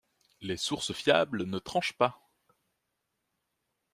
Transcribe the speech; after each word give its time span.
Les 0.41 0.57
sources 0.57 0.93
fiables 0.93 1.43
ne 1.45 1.59
tranchent 1.59 1.93
pas. 1.93 2.27